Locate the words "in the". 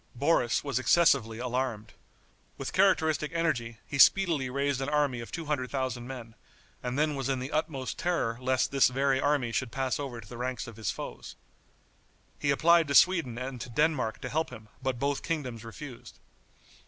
7.29-7.51